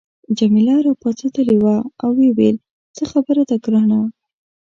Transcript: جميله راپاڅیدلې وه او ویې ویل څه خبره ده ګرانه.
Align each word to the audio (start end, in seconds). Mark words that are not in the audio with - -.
جميله 0.37 0.75
راپاڅیدلې 0.87 1.57
وه 1.63 1.75
او 2.01 2.09
ویې 2.17 2.31
ویل 2.37 2.57
څه 2.95 3.03
خبره 3.11 3.41
ده 3.49 3.55
ګرانه. 3.65 3.99